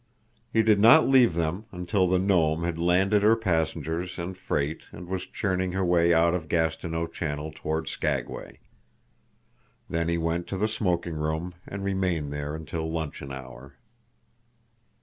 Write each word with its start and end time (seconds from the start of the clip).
He 0.51 0.63
did 0.63 0.79
not 0.79 1.07
leave 1.07 1.35
them 1.35 1.65
until 1.71 2.07
the 2.07 2.17
Nome 2.17 2.63
had 2.63 2.79
landed 2.79 3.21
her 3.21 3.35
passengers 3.35 4.17
and 4.17 4.35
freight 4.35 4.81
and 4.91 5.07
was 5.07 5.27
churning 5.27 5.73
her 5.73 5.85
way 5.85 6.11
out 6.11 6.33
of 6.33 6.47
Gastineau 6.47 7.05
Channel 7.05 7.51
toward 7.53 7.87
Skagway. 7.87 8.61
Then 9.87 10.09
he 10.09 10.17
went 10.17 10.47
to 10.47 10.57
the 10.57 10.67
smoking 10.67 11.13
room 11.17 11.53
and 11.67 11.83
remained 11.83 12.33
there 12.33 12.55
until 12.55 12.89
luncheon 12.91 13.31
hour. 13.31 13.75